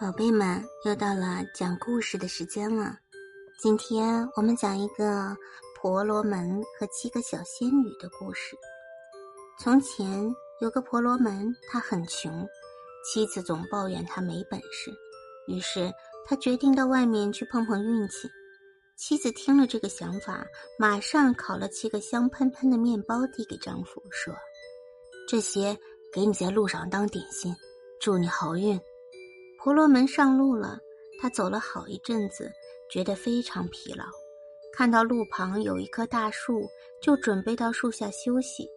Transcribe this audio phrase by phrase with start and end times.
[0.00, 2.98] 宝贝们，又到了讲故事的时间了。
[3.60, 5.36] 今天我们讲一个
[5.76, 8.56] 婆罗门和七个小仙女的故事。
[9.60, 12.44] 从前有个婆罗门，他很穷，
[13.04, 14.92] 妻子总抱怨他没本事，
[15.46, 15.92] 于是
[16.26, 18.28] 他决定到外面去碰碰运气。
[18.96, 20.44] 妻子听了这个想法，
[20.76, 24.34] 马上烤了七个香喷喷的面包递给丈夫，说
[25.28, 25.78] ：“这些
[26.12, 27.54] 给你在路上当点心，
[28.00, 28.78] 祝你好运。”
[29.64, 30.78] 婆罗门上路了，
[31.18, 32.52] 他走了好一阵子，
[32.90, 34.04] 觉得非常疲劳。
[34.74, 36.68] 看到路旁有一棵大树，
[37.00, 38.68] 就准备到树下休息。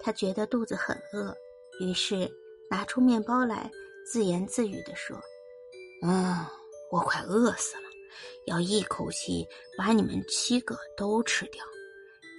[0.00, 1.36] 他觉得肚子很饿，
[1.78, 2.26] 于是
[2.70, 3.70] 拿出面包来，
[4.10, 5.14] 自言自语地说
[6.02, 6.34] ：“嗯，
[6.90, 7.82] 我快饿死了，
[8.46, 9.46] 要一口气
[9.76, 11.62] 把你们七个都吃掉。”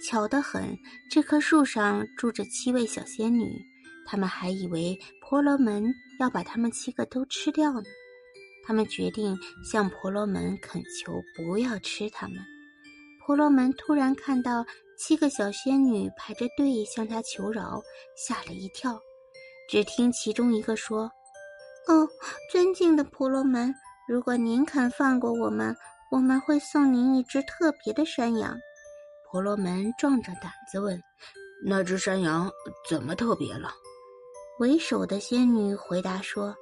[0.04, 0.76] 巧得很，
[1.08, 3.48] 这棵树上住着七位小仙女。
[4.08, 4.96] 他们还以为
[5.28, 7.82] 婆罗门要把他们七个都吃掉呢。
[8.64, 9.36] 他们决定
[9.68, 12.36] 向婆罗门恳求不要吃他们。
[13.24, 14.64] 婆罗门突然看到
[14.96, 17.82] 七个小仙女排着队向他求饶，
[18.16, 19.00] 吓了一跳。
[19.68, 21.10] 只听其中一个说
[21.90, 22.08] ：“哦，
[22.52, 23.74] 尊敬的婆罗门，
[24.06, 25.76] 如果您肯放过我们，
[26.12, 28.56] 我们会送您一只特别的山羊。”
[29.28, 31.02] 婆罗门壮着胆子问
[31.66, 32.48] ：“那只山羊
[32.88, 33.72] 怎么特别了？”
[34.58, 36.56] 为首的仙女回答说：“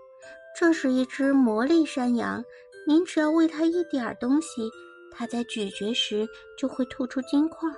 [0.58, 2.44] 这是一只魔力山羊，
[2.86, 4.68] 您只要喂它一点东西，
[5.12, 6.26] 它在咀嚼时
[6.58, 7.70] 就会吐出金块。”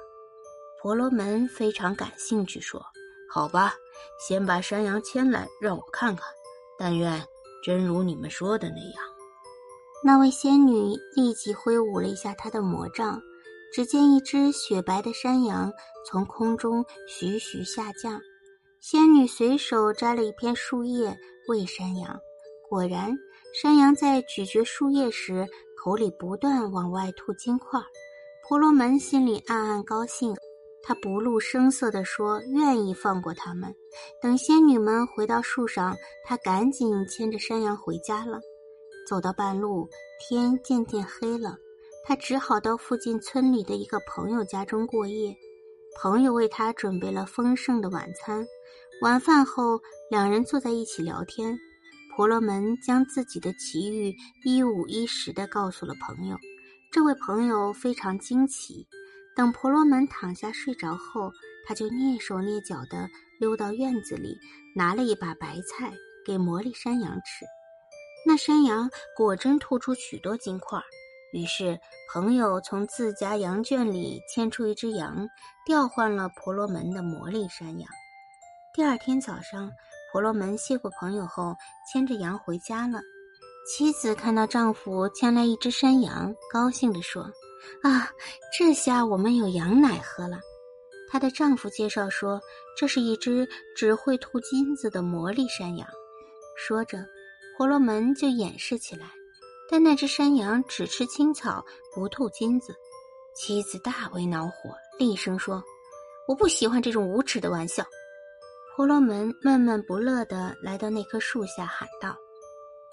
[0.81, 2.83] 婆罗门非常感兴趣，说
[3.29, 3.75] ：“好吧，
[4.27, 6.27] 先把山羊牵来，让我看看。
[6.79, 7.23] 但愿
[7.63, 9.05] 真如你们说的那样。”
[10.03, 13.21] 那位仙女立即挥舞了一下她的魔杖，
[13.71, 15.71] 只见一只雪白的山羊
[16.07, 18.19] 从空中徐徐下降。
[18.89, 22.17] 仙女随手摘了一片树叶喂山羊，
[22.69, 23.13] 果然，
[23.53, 25.45] 山羊在咀嚼树叶时，
[25.77, 27.81] 口里不断往外吐金块。
[28.47, 30.37] 婆罗门心里暗暗高兴，
[30.85, 33.75] 他不露声色地说：“愿意放过他们。”
[34.23, 38.39] 等仙女们回到树上，他赶紧牵着山羊回家了。
[39.09, 39.89] 走到半路，
[40.21, 41.57] 天渐渐黑了，
[42.05, 45.35] 他只好到附近村里的一个朋友家中过夜。
[46.01, 48.47] 朋友为他准备了丰盛的晚餐。
[49.03, 49.79] 晚饭后，
[50.11, 51.55] 两人坐在一起聊天。
[52.15, 56.37] 婆罗门将自己的奇遇一五一十的告诉了朋友。
[56.91, 58.87] 这位朋友非常惊奇。
[59.37, 61.31] 等婆罗门躺下睡着后，
[61.67, 63.07] 他就蹑手蹑脚地
[63.39, 64.35] 溜到院子里，
[64.75, 65.93] 拿了一把白菜
[66.25, 67.45] 给魔力山羊吃。
[68.25, 70.81] 那山羊果真吐出许多金块。
[71.35, 71.79] 于是，
[72.15, 75.29] 朋友从自家羊圈里牵出一只羊，
[75.67, 77.87] 调换了婆罗门的魔力山羊。
[78.77, 79.73] 第二天早上，
[80.13, 81.57] 婆罗门谢过朋友后，
[81.91, 83.01] 牵着羊回家了。
[83.67, 87.23] 妻子看到丈夫牵来一只山羊，高兴地说
[87.83, 88.11] ：“啊，
[88.59, 90.39] 这下我们有羊奶喝了。”
[91.09, 92.39] 她的丈夫介绍说
[92.77, 95.89] ：“这是一只只会吐金子的魔力山羊。”
[96.55, 97.03] 说着，
[97.57, 99.07] 婆罗门就演示起来。
[99.71, 101.65] 但那只山羊只吃青草，
[101.95, 102.77] 不吐金子。
[103.35, 105.65] 妻子大为恼火，厉声说
[106.29, 107.83] ：“我不喜欢这种无耻的玩笑。”
[108.77, 112.15] 婆罗门闷闷不乐地来到那棵树下，喊道：“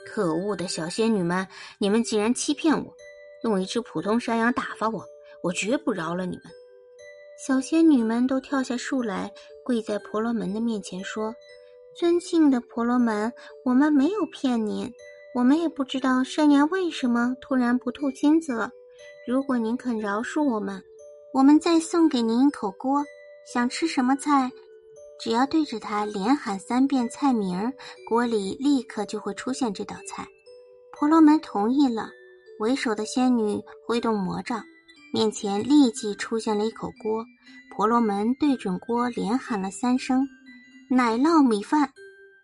[0.07, 1.45] 可恶的小仙女们，
[1.77, 2.95] 你们竟然欺骗我，
[3.43, 5.05] 用一只普通山羊打发我，
[5.41, 6.45] 我绝不饶了你们！”
[7.45, 9.29] 小仙女们都跳下树来，
[9.65, 11.35] 跪在婆罗门的面前说
[11.99, 13.33] ：“尊敬的婆罗门，
[13.65, 14.89] 我们没有骗您。”
[15.35, 18.71] 我们也不知道山羊为什么突然不吐金子了。
[19.27, 20.81] 如果您肯饶恕我们，
[21.33, 23.03] 我们再送给您一口锅。
[23.51, 24.49] 想吃什么菜，
[25.19, 27.73] 只要对着它连喊三遍菜名儿，
[28.09, 30.27] 锅里立刻就会出现这道菜。
[30.91, 32.09] 婆罗门同意了。
[32.59, 34.63] 为首的仙女挥动魔杖，
[35.11, 37.25] 面前立即出现了一口锅。
[37.75, 40.25] 婆罗门对准锅连喊了三声
[40.89, 41.89] ：“奶酪米饭。”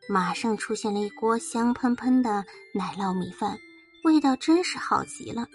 [0.10, 2.44] 马上出现了一锅香喷喷的
[2.74, 3.56] 奶酪米饭，
[4.04, 5.46] 味道真是好极了。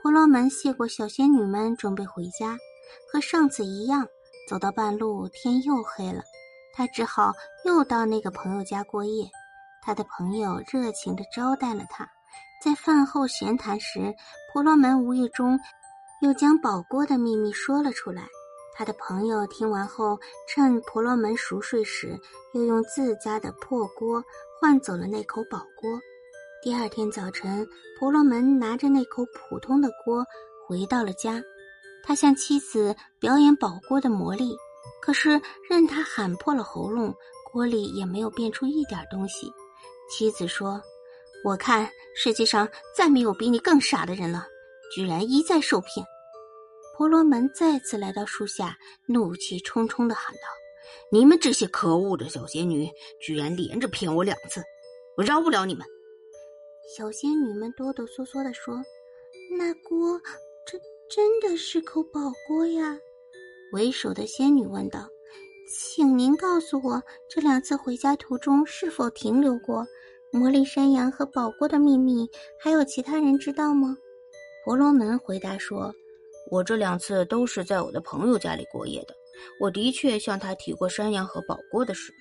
[0.00, 2.56] 婆罗门谢过小仙女们，准备回家。
[3.12, 4.06] 和上次一样，
[4.48, 6.22] 走到半路，天又黑了，
[6.72, 7.32] 他只好
[7.64, 9.30] 又到那个朋友家过夜。
[9.82, 12.06] 他的朋友热情地招待了他。
[12.62, 14.14] 在饭后闲谈时，
[14.52, 15.58] 婆罗门无意中
[16.20, 18.28] 又将宝锅的秘密说了出来。
[18.76, 20.18] 他的朋友听完后，
[20.48, 22.18] 趁婆罗门熟睡时，
[22.54, 24.22] 又用自家的破锅
[24.60, 25.90] 换走了那口宝锅。
[26.62, 27.66] 第二天早晨，
[27.98, 30.24] 婆罗门拿着那口普通的锅
[30.66, 31.42] 回到了家。
[32.02, 34.56] 他向妻子表演宝锅的魔力，
[35.00, 37.14] 可是任他喊破了喉咙，
[37.50, 39.50] 锅里也没有变出一点东西。
[40.10, 40.82] 妻子说
[41.44, 44.46] ：“我看世界上再没有比你更傻的人了，
[44.94, 46.04] 居然一再受骗。
[46.96, 50.42] 婆罗门再次来到树下，怒气冲冲的喊道
[51.10, 52.90] ：“你们这些可恶的小仙女，
[53.20, 54.62] 居然连着骗我两次，
[55.16, 55.86] 我饶不了你们！”
[56.96, 58.74] 小仙女们哆哆嗦嗦的说
[59.56, 60.20] ：“那锅，
[60.66, 62.98] 真真的是口宝锅呀？”
[63.72, 65.08] 为首的仙女问道
[65.70, 69.86] ：“请您告诉我，这两次回家途中是否停留过？
[70.32, 72.28] 魔力山羊和宝锅的秘密，
[72.62, 73.96] 还有其他人知道吗？”
[74.64, 75.92] 婆罗门回答说。
[76.50, 79.14] 我这两次都是在我的朋友家里过夜的，
[79.60, 82.12] 我的确向他提过山羊和宝锅的事。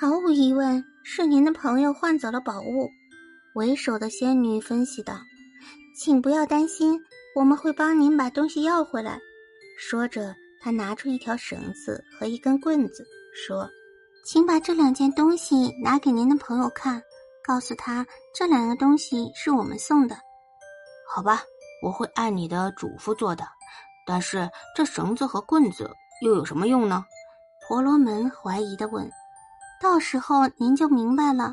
[0.00, 2.88] 毫无疑问，是您的朋友换走了宝物。
[3.54, 5.14] 为首的仙女分析道
[5.96, 6.98] ：“请不要担心，
[7.36, 9.20] 我们会帮您把东西要回来。”
[9.78, 13.68] 说着，她拿出一条绳子和一根棍子，说
[14.26, 17.02] ：“请把这两件东西拿给您的朋友看，
[17.44, 20.16] 告诉他这两个东西是我们送的。”
[21.08, 21.42] 好吧，
[21.82, 23.44] 我会按你的嘱咐做的。
[24.06, 25.90] 但是这绳子和棍子
[26.22, 27.04] 又有什么用呢？
[27.66, 29.10] 婆罗门怀疑的问。
[29.80, 31.52] 到时候您就明白了。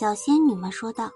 [0.00, 1.10] 小仙女们说道。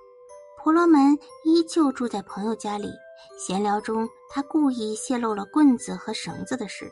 [0.62, 2.90] 婆罗门依旧住在朋友家里。
[3.38, 6.90] 闲聊中，他故意泄露了棍子和绳子的事。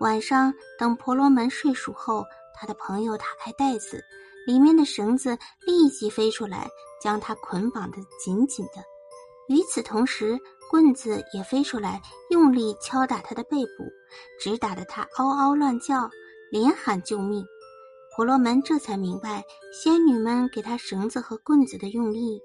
[0.00, 2.24] 晚上，等婆罗门睡熟后，
[2.54, 4.00] 他的朋友打开袋子，
[4.46, 5.36] 里面的绳子
[5.66, 6.68] 立即飞出来，
[7.02, 8.82] 将他捆绑得紧紧的。
[9.48, 10.38] 与此同时，
[10.70, 12.00] 棍子也飞出来，
[12.30, 13.84] 用力敲打他的背部，
[14.40, 16.08] 直打得他嗷嗷乱叫，
[16.52, 17.44] 连喊救命。
[18.14, 22.40] 婆罗门这才明白仙女们给他绳子和棍子的用意。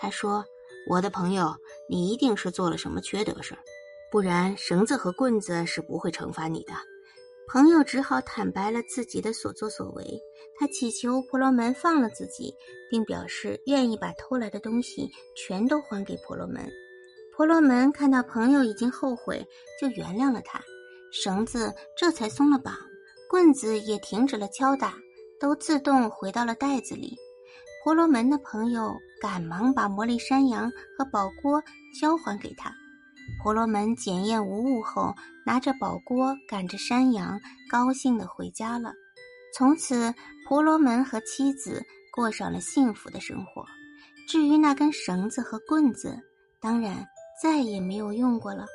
[0.00, 0.44] 他说
[0.90, 1.54] ：“我的朋友，
[1.88, 3.60] 你一定是做了什么缺德事儿，
[4.10, 6.72] 不然绳子和棍子是不会惩罚你的。”
[7.48, 10.04] 朋友只好坦白了自己的所作所为。
[10.58, 12.52] 他祈求婆罗门放了自己，
[12.90, 16.66] 并表示愿意把偷来的东西全都还给婆罗门。
[17.36, 19.46] 婆罗门看到朋友已经后悔，
[19.80, 20.60] 就原谅了他。
[21.12, 22.74] 绳子这才松了绑，
[23.28, 24.94] 棍子也停止了敲打，
[25.38, 27.16] 都自动回到了袋子里。
[27.84, 31.62] 婆罗门的朋友赶忙把魔力山羊和宝锅
[32.00, 32.74] 交还给他。
[33.46, 35.14] 婆罗门检验无误后，
[35.44, 37.38] 拿着宝锅赶着山羊，
[37.70, 38.92] 高兴地回家了。
[39.54, 40.12] 从此，
[40.48, 41.80] 婆罗门和妻子
[42.12, 43.64] 过上了幸福的生活。
[44.28, 46.18] 至于那根绳子和棍子，
[46.60, 47.06] 当然。
[47.40, 48.66] 再也没有用过了，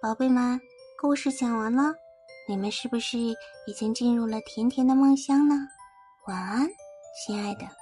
[0.00, 0.58] 宝贝们，
[0.98, 1.92] 故事讲完了，
[2.48, 3.34] 你们是不是已
[3.76, 5.54] 经进入了甜甜的梦乡呢？
[6.26, 6.66] 晚安，
[7.26, 7.77] 亲爱的。